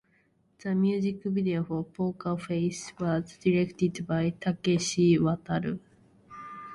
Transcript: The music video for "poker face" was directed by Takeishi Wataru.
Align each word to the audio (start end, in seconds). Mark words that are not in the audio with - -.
The 0.63 0.73
music 0.73 1.25
video 1.25 1.63
for 1.63 1.83
"poker 1.83 2.35
face" 2.35 2.91
was 2.99 3.37
directed 3.37 4.07
by 4.07 4.31
Takeishi 4.31 5.19
Wataru. 5.19 5.79